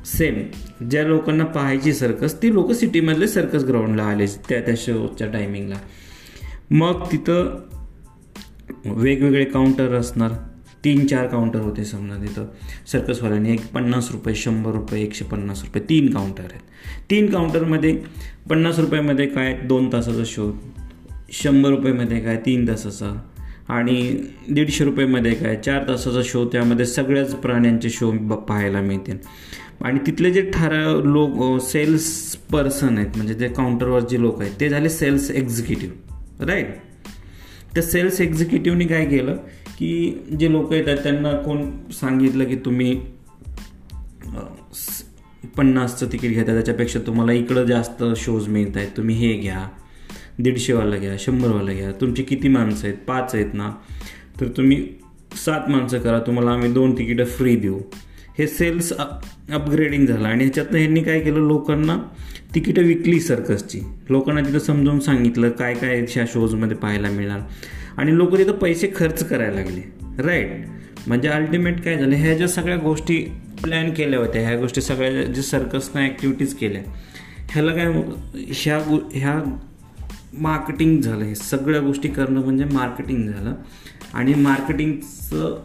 सेम 0.05 0.43
ज्या 0.87 1.03
लोकांना 1.03 1.45
पाहायची 1.45 1.93
सर्कस 1.93 2.41
ती 2.41 2.53
लोक 2.53 2.71
सिटीमधले 2.71 3.27
सर्कस 3.27 3.63
ग्राउंडला 3.63 4.03
आले 4.03 4.25
त्या 4.25 4.61
त्या 4.61 4.73
शोच्या 4.77 5.27
टायमिंगला 5.27 5.75
मग 6.71 7.03
तिथं 7.11 7.59
वेगवेगळे 8.85 9.45
काउंटर 9.45 9.93
असणार. 9.93 10.31
तीन 10.83 11.05
चार 11.07 11.27
काउंटर 11.27 11.59
होते 11.59 11.83
समजा 11.85 12.15
तिथं. 12.15 12.45
सर्कसवाल्याने 12.87 13.53
एक 13.53 13.71
पन्नास 13.73 14.09
रुपये 14.11 14.35
शंभर 14.35 14.71
रुपये 14.71 15.01
एकशे 15.03 15.25
पन्नास 15.25 15.61
रुपये 15.63 15.81
तीन 15.89 16.13
काउंटर 16.13 16.43
आहेत. 16.43 16.61
तीन 17.09 17.29
काउंटरमध्ये 17.31 18.03
पन्नास 18.49 18.79
रुपयामध्ये 18.79 19.25
काय 19.25 19.53
दोन 19.53 19.93
तासाचा 19.93 20.23
शो 20.25 20.51
शंभर 21.31 21.69
रुपयेमध्ये 21.69 22.19
काय 22.19 22.37
तीन 22.37 22.67
तासाचा 22.67 23.21
आणि 23.69 24.17
दीडशे 24.51 24.83
रुपयेमध्ये 24.83 25.33
काय 25.33 25.55
चार 25.55 25.87
तासाचा 25.87 26.21
शो 26.23 26.45
त्यामध्ये 26.45 26.85
सगळ्याच 26.85 27.35
प्राण्यांचे 27.35 27.89
शो 27.89 28.11
पाहायला 28.35 28.81
मिळतील. 28.81 29.17
आणि 29.81 29.99
तिथले 30.07 30.31
जे 30.31 30.41
ठराव 30.53 31.03
लोक 31.03 31.61
सेल्स 31.61 32.35
पर्सन 32.35 32.97
आहेत 32.97 33.15
म्हणजे 33.15 33.33
ते 33.33 33.47
काउंटरवर 33.47 33.99
जे 33.99 34.21
लोक 34.21 34.41
आहेत 34.41 34.51
ते 34.59 34.69
झाले 34.69 34.89
सेल्स 34.89 35.31
एक्झिक्युटिव्ह 35.31 36.45
राईट 36.45 36.67
त्या 37.73 37.83
सेल्स 37.83 38.21
एक्झिक्युटिव्हनी 38.21 38.85
काय 38.85 39.05
केलं 39.05 39.35
की 39.79 40.13
जे 40.39 40.51
लोक 40.51 40.73
येतात 40.73 40.97
त्यांना 40.97 41.31
कोण 41.31 41.71
सांगितलं 41.91 42.43
की 42.43 42.55
तुम्ही 42.55 43.01
पन्नासचं 45.57 46.07
तिकीट 46.11 46.31
घेता 46.31 46.53
त्याच्यापेक्षा 46.53 46.99
तुम्हाला 46.99 47.31
इकडं 47.31 47.65
जास्त 47.65 48.03
शोज 48.15 48.47
मिळत 48.47 48.77
आहेत 48.77 48.89
तुम्ही 48.97 49.15
हे 49.15 49.33
घ्या 49.33 49.67
दीडशेवाला 50.39 50.97
घ्या 50.97 51.15
शंभरवाला 51.19 51.73
घ्या 51.73 51.91
तुमची 51.91 52.23
किती 52.23 52.47
माणसं 52.47 52.87
आहेत? 52.87 52.97
पाच 53.07 53.35
आहेत 53.35 53.53
ना. 53.53 53.71
तर 54.41 54.47
तुम्ही 54.47 54.87
सात 55.45 55.69
माणसं 55.69 55.99
करा 55.99 56.19
तुम्हाला 56.19 56.51
आम्ही 56.51 56.73
दोन 56.73 56.97
तिकीटं 56.97 57.25
फ्री 57.25 57.55
देऊ. 57.55 57.79
हे 58.39 58.47
सेल्स 58.47 58.93
अपग्रेडिंग 59.51 60.05
झालं. 60.07 60.27
आणि 60.27 60.43
ह्याच्यातनं 60.43 60.77
ह्यांनी 60.77 61.01
काय 61.03 61.19
केलं 61.19 61.39
लोकांना 61.39 61.97
तिकीटं 62.55 62.81
विकली 62.81 63.19
सर्कसची 63.19 63.79
लोकांना 64.09 64.41
तिथं 64.41 64.59
समजावून 64.59 64.99
सांगितलं 64.99 65.49
काय 65.49 65.73
काय 65.73 66.05
ह्या 66.09 66.25
शोजमध्ये 66.27 66.77
पाहायला 66.77 67.09
मिळणार. 67.09 67.39
आणि 67.97 68.17
लोक 68.17 68.37
तिथं 68.37 68.51
पैसे 68.51 68.91
खर्च 68.95 69.27
करायला 69.27 69.55
लागले. 69.55 69.81
राईट 70.23 70.65
म्हणजे 71.07 71.27
अल्टिमेट 71.27 71.81
काय 71.81 71.97
झालं 71.97 72.15
ह्या 72.15 72.37
ज्या 72.37 72.47
सगळ्या 72.47 72.77
गोष्टी 72.77 73.25
प्लॅन 73.63 73.93
केल्या 73.93 74.19
होत्या 74.19 74.47
ह्या 74.47 74.59
गोष्टी 74.59 74.81
सगळ्या 74.81 75.23
जे 75.23 75.41
सर्कसनं 75.41 76.01
ॲक्टिव्हिटीज 76.01 76.53
केल्या 76.53 76.81
ह्याला 77.49 77.73
काय 77.73 77.91
ह्या 78.47 78.77
ह्या 79.11 79.57
मार्केटिंग 80.33 81.01
झालं. 81.01 81.23
हे 81.23 81.35
सगळ्या 81.35 81.81
गोष्टी 81.81 82.09
करणं 82.09 82.43
म्हणजे 82.43 82.65
मार्केटिंग 82.65 83.27
झालं. 83.29 83.53
आणि 84.13 84.33
मार्केटिंगचं 84.33 85.63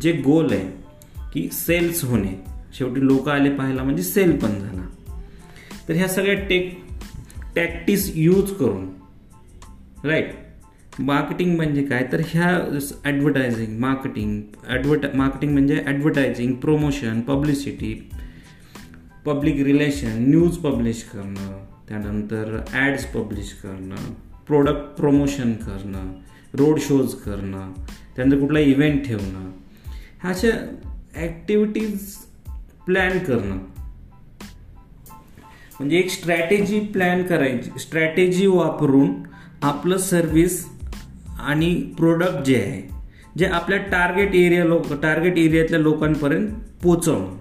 जे 0.00 0.12
गोल 0.12 0.52
आहे 0.52 0.66
की 1.34 1.48
सेल्स 1.52 2.04
होणे. 2.04 2.59
शेवटी 2.74 3.06
लोक 3.06 3.28
आले 3.28 3.50
पाहायला 3.50 3.82
म्हणजे 3.82 4.02
सेल 4.02 4.38
पण 4.38 4.58
झाला. 4.60 4.86
तर 5.88 5.94
ह्या 5.94 6.08
सगळ्या 6.08 6.34
टेक 6.34 6.78
टॅक्टिस 7.56 8.12
यूज 8.14 8.52
करून 8.52 8.88
राईट 10.04 10.30
मार्केटिंग 10.98 11.56
म्हणजे 11.56 11.82
काय? 11.82 12.06
तर 12.12 12.20
ह्या 12.26 12.78
ॲडव्हर्टायझिंग 13.04 13.78
मार्केटिंग 13.80 14.42
ॲडव्हर्टा 14.68 15.08
मार्केटिंग 15.14 15.52
म्हणजे 15.52 15.82
advertising 15.86 16.54
promotion 16.54 17.20
publicity 17.20 18.10
public 19.24 19.60
relation 19.60 20.30
news 20.30 20.56
publish 20.56 21.02
करणं 21.02 21.64
त्यानंतर 21.88 22.58
ॲड्स 22.72 23.04
पब्लिश 23.04 23.52
करणं 23.52 24.12
प्रोडक्ट 24.46 24.96
प्रमोशन 25.00 25.52
करणं 25.52 26.12
रोड 26.54 26.78
शोज 26.80 27.14
करणं 27.14 27.72
त्यानंतर 28.16 28.38
कुठला 28.38 28.58
इव्हेंट 28.58 29.06
ठेवणं. 29.06 29.50
ह्या 30.22 30.30
अशा 30.30 30.76
ॲक्टिव्हिटीज 31.14 32.14
प्लॅन 32.86 33.18
करणं. 33.18 33.58
म्हणजे 35.78 35.98
एक 35.98 36.10
स्ट्रॅटेजी 36.10 36.80
प्लॅन 36.80 37.22
करायची 37.22 37.78
स्ट्रॅटेजी 37.78 38.46
वापरून 38.46 39.12
आपलं 39.62 39.96
सर्विस 39.96 40.66
आणि 41.40 41.74
प्रोडक्ट 41.74 42.42
जे 42.42 42.56
आहे 42.56 42.88
जे 43.38 43.46
आपल्या 43.46 43.78
टार्गेट 43.78 44.34
एरिया 44.34 44.64
लोक 44.64 44.92
टार्गेट 44.92 45.38
एरियातल्या 45.38 45.80
लोकांपर्यंत 45.80 46.48
पोचवणं 46.82 47.36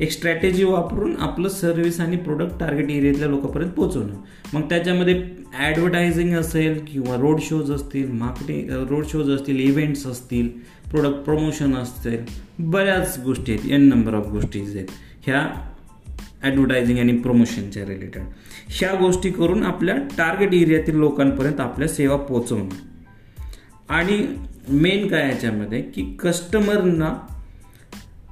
एक 0.00 0.10
स्ट्रॅटेजी 0.12 0.64
वापरून 0.64 1.16
आपलं 1.16 1.48
सर्व्हिस 1.48 2.00
आणि 2.00 2.16
प्रोडक्ट 2.16 2.58
टार्गेट 2.60 2.90
एरियातल्या 2.90 3.28
लोकांपर्यंत 3.28 3.70
पोचवणं 3.70 4.14
मग 4.52 4.68
त्याच्यामध्ये 4.68 5.22
ॲडव्हर्टायझिंग 5.58 6.34
असेल 6.34 6.78
किंवा 6.84 7.16
रोड 7.16 7.40
शोज 7.40 7.70
असतील 7.70 8.10
मार्केटिंग 8.12 8.70
रोड 8.88 9.06
शोज 9.06 9.30
असतील 9.30 9.60
इव्हेंट्स 9.60 10.06
असतील 10.06 10.48
प्रोडक्ट 10.90 11.16
प्रमोशन 11.16 11.74
असतील 11.76 12.18
बऱ्याच 12.58 13.18
गोष्टी 13.24 13.52
आहेत. 13.52 13.70
एन 13.70 13.88
नंबर 13.88 14.14
ऑफ 14.14 14.26
गोष्टीज 14.26 14.76
आहेत. 14.76 14.86
ह्या 15.22 15.40
ॲडव्हर्टायझिंग 16.42 16.98
आणि 16.98 17.12
प्रमोशनच्या 17.12 17.84
रिलेटेड 17.84 18.22
ह्या 18.68 18.92
गोष्टी 18.94 19.30
करून 19.30 19.62
आपल्या 19.62 19.96
टार्गेट 20.18 20.54
एरियातील 20.54 20.94
लोकांपर्यंत 20.94 21.60
आपल्या 21.60 21.88
सेवा 21.88 22.16
पोचवणं 22.16 22.68
आणि 23.88 24.26
मेन 24.68 25.06
काय 25.08 25.28
याच्यामध्ये 25.28 25.80
की 25.82 26.02
कस्टमरना 26.22 27.12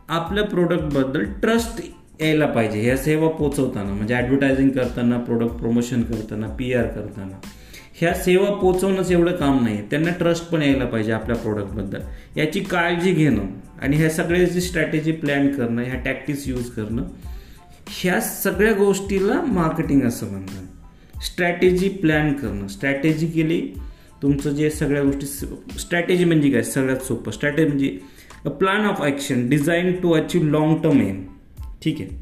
आपल्या 0.08 0.44
प्रोडक्टबद्दल 0.44 1.24
ट्रस्ट 1.42 1.80
यायला 2.20 2.46
पाहिजे. 2.46 2.80
ह्या 2.80 2.96
सेवा 2.96 3.28
पोचवताना 3.28 3.92
म्हणजे 3.92 4.14
ॲडव्हर्टायझिंग 4.14 4.70
करताना 4.70 5.18
प्रोडक्ट 5.18 5.52
प्रमोशन 5.52 6.02
करताना 6.02 6.46
पी 6.48 6.72
आर 6.74 6.86
करताना. 6.86 7.38
ह्या 7.94 8.12
सेवा 8.14 8.50
पोचवणंच 8.50 9.10
एवढं 9.10 9.36
काम 9.36 9.62
नाही 9.64 9.80
त्यांना 9.90 10.10
ट्रस्ट 10.10 10.50
पण 10.50 10.62
यायला 10.62 10.84
पाहिजे 10.84 11.12
आपल्या 11.12 11.36
प्रोडक्टबद्दल 11.36 12.00
याची 12.36 12.60
काळजी 12.60 13.12
घेणं 13.12 13.46
आणि 13.82 13.96
ह्या 13.96 14.10
सगळ्याची 14.10 14.60
स्ट्रॅटेजी 14.60 15.12
प्लॅन 15.12 15.48
करणं 15.52 15.82
ह्या 15.82 15.94
टॅक्टिक्स 15.94 16.48
यूज 16.48 16.70
करणं 16.70 17.02
ह्या 17.88 18.20
सगळ्या 18.20 18.72
गोष्टीला 18.72 19.40
मार्केटिंग 19.42 20.02
असं 20.02 20.30
म्हणतात. 20.30 21.22
स्ट्रॅटेजी 21.24 21.88
प्लॅन 21.88 22.32
करणं. 22.32 22.66
स्ट्रॅटेजी 22.68 23.26
केली 23.26 23.60
तुमचं 24.22 24.50
जे 24.50 24.70
सगळ्या 24.70 25.02
गोष्टी 25.02 25.26
स्ट्रॅटेजी 25.78 26.24
म्हणजे 26.24 26.50
काय? 26.50 26.62
सगळ्यात 26.62 26.98
सोपं. 26.98 27.32
स्ट्रॅटेजी 27.32 27.68
म्हणजे 27.68 27.98
a 28.46 28.48
plan 28.48 28.84
of 28.86 29.00
action 29.02 29.48
design 29.48 29.92
to 30.00 30.12
achieve 30.12 30.42
long 30.42 30.76
term 30.82 31.00
aim 31.00 31.22
ठीक 31.82 32.00
आहे. 32.00 32.18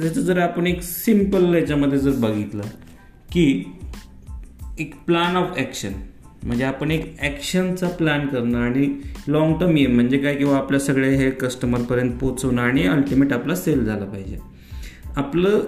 त्याचं 0.00 0.20
जर 0.20 0.38
आपण 0.38 0.66
एक 0.66 0.82
सिंपल 0.82 1.54
याच्यामध्ये 1.54 1.98
जर 1.98 2.10
बघितलं 2.10 2.62
की 3.32 3.64
एक 4.78 4.94
प्लॅन 5.06 5.36
ऑफ 5.36 5.56
ॲक्शन 5.56 5.92
म्हणजे 6.42 6.64
आपण 6.64 6.90
एक 6.90 7.16
ॲक्शनचा 7.20 7.88
प्लॅन 7.88 8.26
करणं 8.26 8.58
आणि 8.58 8.88
लाँग 9.28 9.54
टर्म 9.60 9.76
एम 9.76 9.94
म्हणजे 9.94 10.18
काय 10.18 10.34
किंवा 10.34 10.56
आपल्या 10.56 10.80
सगळे 10.80 11.14
हे 11.16 11.30
कस्टमरपर्यंत 11.30 12.12
पोचवणं 12.18 12.62
आणि 12.62 12.86
अल्टिमेट 12.86 13.32
आपला 13.32 13.54
सेल 13.54 13.84
झाला 13.84 14.04
पाहिजे. 14.04 14.38
आपलं 15.16 15.64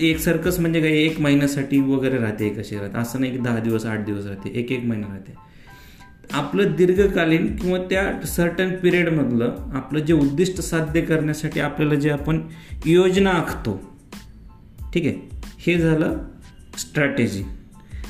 एक 0.00 0.18
सर्कस 0.18 0.60
म्हणजे 0.60 0.80
काय 0.80 0.90
एक 0.90 1.20
महिन्यासाठी 1.20 1.80
वगैरे 1.80 2.18
राहते 2.18 2.48
कसे 2.48 2.78
राहते. 2.78 2.98
असं 2.98 3.20
नाही 3.20 3.32
की 3.32 3.38
दहा 3.38 3.58
दिवस 3.58 3.86
आठ 3.86 4.04
दिवस 4.04 4.26
राहते. 4.26 4.52
एक 4.54 4.72
एक 4.72 4.84
महिना 4.84 5.06
राहते. 5.06 5.32
आपलं 6.32 6.72
दीर्घकालीन 6.76 7.56
किंवा 7.56 7.78
त्या 7.78 8.26
सर्टन 8.26 8.70
पिरियडमधलं 8.70 9.56
आपलं 9.74 9.98
जे 9.98 10.12
उद्दिष्ट 10.12 10.60
साध्य 10.60 11.00
करण्यासाठी 11.00 11.60
आपल्याला 11.60 11.94
जे 11.94 12.10
आपण 12.10 12.40
योजना 12.86 13.30
आखतो 13.30 13.80
ठीक 14.94 15.06
आहे? 15.06 15.36
हे 15.58 15.78
झालं 15.78 16.18
स्ट्रॅटेजी 16.78 17.44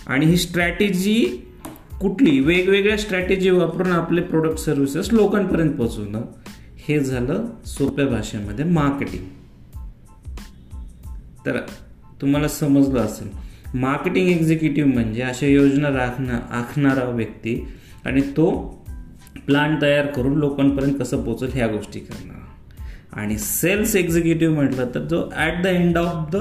आणि 0.07 0.27
ही 0.27 0.37
स्ट्रॅटेजी 0.37 1.47
कुठली? 2.01 2.41
वेगवेगळ्या 2.41 2.99
स्ट्रॅटेजी 2.99 3.51
वापरून 3.51 3.93
आपले 3.93 4.21
प्रोडक्ट 4.21 4.59
सर्व्हिसेस 4.59 5.13
लोकांपर्यंत 5.13 5.75
पोहोचवणं 5.75 6.23
हे 6.77 7.01
झालं 7.01 7.45
सोप्या 7.67 8.07
भाषेमध्ये 8.07 8.65
मार्केटिंग 8.65 9.25
तर 11.47 11.59
तुम्हाला 12.21 12.49
समजलं 12.49 13.01
असेल 13.01 13.29
मार्केटिंग 13.75 14.29
एक्झिक्युटिव्ह 14.29 14.93
म्हणजे 14.93 15.23
अशा 15.23 15.47
योजना 15.47 15.89
राखणं 15.89 16.41
आखणारा 16.51 17.09
व्यक्ती 17.09 17.69
आणि 18.07 18.21
तो 18.21 18.51
प्लान 19.47 19.77
तयार 19.83 20.07
करून 20.07 20.35
लोकांपर्यंत 20.35 20.95
कसं 21.01 21.23
पोचेल 21.23 21.51
ह्या 21.55 21.67
गोष्टी 21.67 22.01
करणार. 22.01 22.37
आणि 23.13 23.39
सेल्स 23.39 23.97
एक्झिक्युटिव्ह 23.97 24.55
म्हटलं 24.55 24.91
तर 24.95 25.01
जो 25.01 25.31
at 25.37 25.63
the 25.63 25.67
end 25.67 25.99
of 25.99 26.31
the 26.31 26.37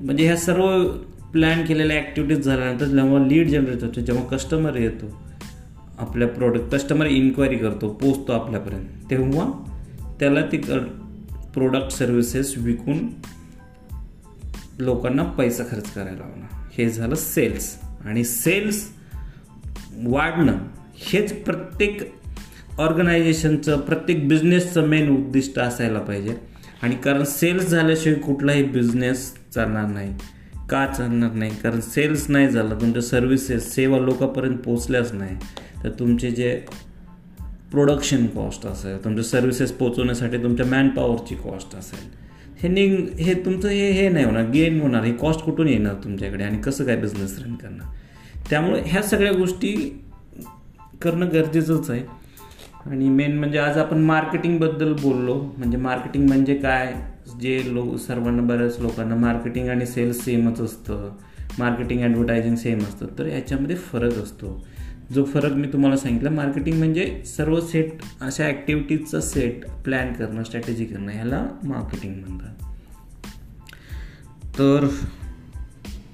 म्हणजे 0.00 0.24
ह्या 0.24 0.36
सर्व 0.36 0.88
प्लॅन 1.32 1.64
केलेल्या 1.66 1.96
ॲक्टिव्हिटीज 1.96 2.44
झाल्यानंतर 2.44 2.84
जेव्हा 2.84 3.26
लीड 3.26 3.48
जनरेट 3.48 3.82
होतो 3.82 4.00
जेव्हा 4.00 4.24
कस्टमर 4.24 4.76
येतो 4.76 5.22
आपल्या 5.98 6.28
प्रोडक्ट 6.28 6.74
कस्टमर 6.74 7.06
इन्क्वायरी 7.06 7.56
करतो 7.56 7.88
पोचतो 7.88 8.32
आपल्यापर्यंत 8.32 9.10
तेव्हा 9.10 9.64
त्याला 10.20 10.40
ती 10.52 10.56
प्रोडक्ट 11.54 11.90
सर्व्हिसेस 11.90 12.54
विकून 12.58 12.98
लोकांना 14.78 15.22
पैसा 15.22 15.62
खर्च 15.70 15.92
करायला 15.92 16.18
लावणं 16.18 16.46
हे 16.78 16.90
झालं 16.90 17.14
सेल्स 17.14 17.78
आणि 18.04 18.24
सेल्स 18.24 18.88
वाढणं. 20.04 20.58
हेच 20.98 21.32
प्रत्येक 21.44 22.14
ऑर्गनायझेशनचं 22.78 23.80
प्रत्येक 23.80 24.28
बिझनेसचं 24.28 24.86
मेन 24.86 25.10
उद्दिष्ट 25.10 25.58
असायला 25.58 25.98
पाहिजे. 25.98 26.36
आणि 26.82 26.94
कारण 26.94 27.24
सेल्स 27.24 27.68
झाल्याशिवाय 27.68 28.18
कुठलाही 28.18 28.62
बिझनेस 28.62 29.34
चालणार 29.54 29.86
नाही 29.86 30.14
का 30.70 30.86
चालणार 30.86 31.32
नाही? 31.32 31.50
कारण 31.62 31.80
सेल्स 31.80 32.30
नाही 32.30 32.48
झालं 32.48 32.80
तुमच्या 32.80 33.02
सर्व्हिसेस 33.02 33.74
सेवा 33.74 33.98
लोकांपर्यंत 33.98 34.58
पोचल्याच 34.58 35.12
नाही. 35.12 35.36
तर 35.84 35.90
तुमचे 35.90 36.30
जे 36.30 36.62
प्रोडक्शन 37.70 38.26
कॉस्ट 38.26 38.66
असेल 38.66 39.04
तुमच्या 39.04 39.24
सर्व्हिसेस 39.24 39.72
पोचवण्यासाठी 39.72 40.36
तुमच्या 40.36 40.66
मॅनपॉवरची 40.66 41.34
कॉस्ट 41.34 41.74
असेल 41.74 42.22
हे 42.62 42.68
निंग 42.68 43.08
हे 43.08 43.34
तुमचं 43.34 43.68
हे 43.68 43.90
हे 43.90 44.08
नाही 44.08 44.24
होणार 44.24 44.50
गेन 44.50 44.80
होणार 44.80 45.04
हे 45.04 45.12
कॉस्ट 45.12 45.40
कुठून 45.40 45.68
येणार 45.68 45.94
तुमच्याकडे? 46.04 46.44
आणि 46.44 46.58
कसं 46.58 46.84
काय 46.84 46.96
बिझनेस 46.96 47.38
रन 47.38 47.54
करणार? 47.54 47.94
त्यामुळे 48.50 48.82
ह्या 48.86 49.02
सगळ्या 49.02 49.32
गोष्टी 49.32 50.02
करणं 51.02 51.28
गरजेचंच 51.32 51.90
आहे. 51.90 52.22
आणि 52.86 53.08
मेन 53.08 53.38
म्हणजे 53.38 53.58
आज 53.58 53.78
आपण 53.78 53.98
मार्केटिंगबद्दल 53.98 54.92
बोललो. 54.92 55.54
म्हणजे 55.58 55.76
मार्केटिंग 55.76 56.28
म्हणजे 56.28 56.54
काय? 56.54 56.94
जे 57.40 57.62
लोक 57.66 57.96
सर्वांना 57.96 58.42
बऱ्याच 58.42 58.80
लोकांना 58.80 59.14
मार्केटिंग 59.14 59.68
आणि 59.68 59.86
सेल्स 59.86 60.24
सेमच 60.24 60.60
असतं. 60.60 61.16
मार्केटिंग 61.58 62.00
ॲडव्हर्टायझिंग 62.00 62.56
सेम 62.56 62.78
असतं. 62.78 63.06
तर 63.18 63.26
याच्यामध्ये 63.26 63.76
फरक 63.76 64.12
असतो. 64.12 64.66
जो 65.14 65.24
फरक 65.24 65.52
मी 65.52 65.68
तुम्हाला 65.72 65.96
सांगितला 65.96 66.30
मार्केटिंग 66.30 66.78
म्हणजे 66.78 67.22
सर्व 67.26 67.60
सेट 67.60 67.88
अशा 68.20 68.44
ॲक्टिव्हिटीजचा 68.44 69.20
सेट 69.20 69.66
प्लॅन 69.84 70.12
करणं 70.12 70.42
स्ट्रॅटेजी 70.42 70.84
करणं 70.84 71.12
ह्याला 71.12 71.46
मार्केटिंग 71.64 72.14
म्हणतात. 72.14 72.54
तर 74.58 74.86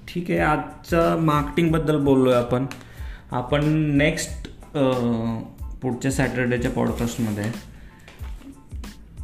ठीक 0.08 0.30
आहे 0.30 0.38
आजच्या 0.38 1.16
मार्केटिंगबद्दल 1.16 1.98
बोललो 1.98 2.30
आहे 2.30 2.42
आपण. 2.42 2.66
आपण 3.30 3.64
नेक्स्ट 3.96 4.47
पुढच्या 5.82 6.10
सॅटर्डेच्या 6.10 6.70
पॉडकास्टमध्ये. 6.70 7.44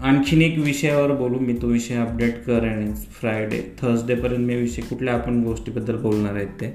आणखीन 0.03 0.43
एक 0.43 0.59
विषयावर 0.59 1.13
बोलू 1.13 1.39
मी 1.39 1.53
तो 1.53 1.67
विषय 1.67 1.97
अपडेट 1.97 2.43
करेन 2.45 2.95
फ्रायडे 2.95 3.61
थर्सडेपर्यंत 3.79 4.47
मी 4.47 4.57
विषय 4.57 4.83
कुठल्या 4.83 5.15
आपण 5.15 5.43
गोष्टीबद्दल 5.45 5.97
बोलणार 5.97 6.35
आहेत 6.35 6.61
ते. 6.61 6.69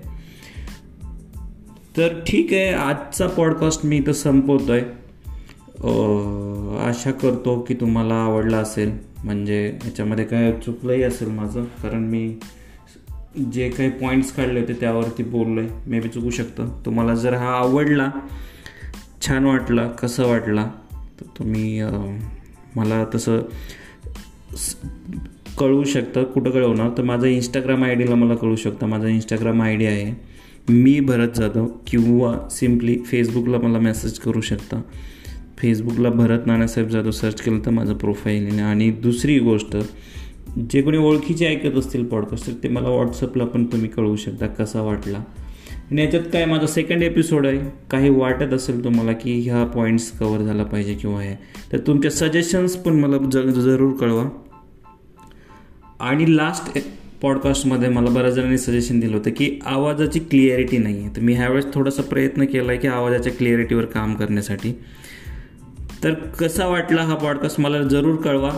तर 1.97 2.19
ठीक 2.27 2.53
आहे 2.53 2.69
आजचा 2.69 3.27
पॉडकास्ट 3.27 3.85
मी 3.85 3.97
इथं 3.97 4.13
संपवतो 4.13 4.71
आहे 4.71 4.97
आशा 6.79 7.11
करतो 7.11 7.59
की 7.59 7.73
तुम्हाला 7.73 8.15
आवडला 8.15 8.57
असेल. 8.57 8.91
म्हणजे 9.23 9.63
याच्यामध्ये 9.85 10.25
काय 10.25 10.51
चुकलंही 10.65 11.03
असेल 11.03 11.27
माझं 11.27 11.63
कारण 11.81 12.03
मी 12.03 12.27
जे 13.53 13.69
काही 13.69 13.89
पॉईंट्स 13.91 14.31
काढले 14.31 14.59
होते 14.59 14.73
त्यावरती 14.73 15.23
बोललो 15.23 15.61
आहे 15.61 15.89
मे 15.89 15.99
बी 15.99 16.09
चुकू 16.09 16.29
शकतं. 16.29 16.69
तुम्हाला 16.85 17.15
जर 17.15 17.33
हा 17.33 17.51
आवडला 17.53 18.09
छान 19.27 19.45
वाटला 19.45 19.87
कसं 19.87 20.27
वाटला 20.27 20.71
तर 21.19 21.25
तुम्ही 21.39 21.81
मला 22.75 23.05
तसं 23.15 23.39
कळवू 25.59 25.83
शकता 25.83 26.23
कुठं 26.23 26.51
कळवणार. 26.51 26.89
तर 26.97 27.03
माझं 27.03 27.25
इंस्टाग्राम 27.25 27.83
आय 27.83 27.95
डीला 27.95 28.15
मला 28.15 28.35
कळू 28.35 28.55
शकता. 28.55 28.85
माझा 28.85 29.07
इंस्टाग्राम 29.07 29.61
आय 29.61 29.75
डी 29.75 29.85
आहे 29.85 30.11
मी 30.69 30.99
भरत 30.99 31.29
जाधव 31.35 31.67
किंवा 31.87 32.47
सिम्पली 32.51 32.97
फेसबुकला 33.05 33.57
मला 33.57 33.79
मेसेज 33.79 34.19
करू 34.19 34.41
शकता. 34.41 34.81
फेसबुकला 35.57 36.09
भरत 36.09 36.39
नानासाहेब 36.45 36.89
जाधव 36.89 37.11
सर्च 37.11 37.41
केलं 37.41 37.59
तर 37.65 37.71
माझं 37.71 37.93
प्रोफाईल 37.93 38.59
आणि 38.59 38.91
दुसरी 38.91 39.39
गोष्ट 39.39 39.77
जे 40.69 40.81
कोणी 40.81 40.97
ओळखीचे 40.97 41.45
ऐकत 41.45 41.77
असतील 41.77 42.05
पॉडकास्ट 42.05 42.63
ते 42.63 42.69
मला 42.69 42.89
व्हॉट्सअपला 42.89 43.45
पण 43.45 43.65
तुम्ही 43.65 43.89
कळवू 43.89 44.15
शकता 44.15 44.47
कसा 44.47 44.81
वाटला. 44.81 45.23
आणि 45.91 46.01
याच्यात 46.01 46.23
काय 46.33 46.45
माझा 46.45 46.67
सेकंड 46.67 47.03
एपिसोड 47.03 47.47
आहे. 47.47 47.59
काही 47.91 48.09
वाटत 48.09 48.53
असेल 48.53 48.83
तुम्हाला 48.83 49.11
की 49.11 49.39
ह्या 49.39 49.65
पॉईंट्स 49.65 50.11
कवर 50.11 50.37
झाला 50.37 50.63
पाहिजे 50.63 50.93
किंवा 50.93 51.21
हे. 51.21 51.35
तर 51.73 51.77
तुमच्या 51.77 52.11
सजेशन्स 52.11 52.75
पण 52.75 52.93
मला 52.93 53.17
ज 53.17 53.37
जरूर 53.37 53.93
कळवा. 53.93 54.25
आणि 55.99 56.35
लास्ट 56.37 56.79
पॉडकास्टमध्ये 57.21 57.89
मला 57.89 58.09
बऱ्याच 58.09 58.33
जणांनी 58.33 58.57
सजेशन 58.57 58.99
दिलं 58.99 59.17
होतं 59.17 59.31
की 59.37 59.59
आवाजाची 59.65 60.19
क्लिअरिटी 60.19 60.77
नाही 60.77 60.99
आहे 60.99 61.15
तर 61.15 61.21
मी 61.21 61.33
ह्यावेळेस 61.33 61.65
थोडासा 61.73 62.01
प्रयत्न 62.01 62.45
केला 62.45 62.71
आहे 62.71 62.81
की 62.81 62.87
आवाजाच्या 62.87 63.31
क्लिअरिटीवर 63.31 63.85
काम 63.85 64.15
करण्यासाठी. 64.15 64.79
तर 66.03 66.13
कसा 66.13 66.67
वाटला 66.67 67.01
हा 67.01 67.15
पॉडकास्ट 67.15 67.59
मला 67.59 67.81
जरूर 67.81 68.15
कळवा. 68.15 68.51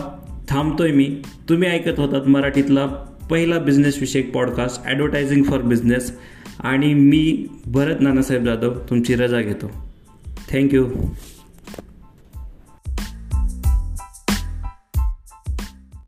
थांबतोय 0.48 0.92
मी. 0.92 1.22
तुम्ही 1.48 1.68
ऐकत 1.68 2.00
होतात 2.00 2.28
मराठीतला 2.28 2.88
पहिला 3.32 3.58
बिझनेसविषयक 3.58 4.32
पॉडकास्ट 4.32 4.86
ॲडव्हर्टायझिंग 4.86 5.42
फॉर 5.44 5.60
बिझनेस 5.60 6.12
आणि 6.60 6.94
मी 6.94 7.46
भरत 7.66 8.00
नानासाहेब 8.00 8.44
जाधव 8.44 8.72
तुमची 8.90 9.14
रजा 9.14 9.40
घेतो. 9.40 9.70
थँक्यू 10.50 10.86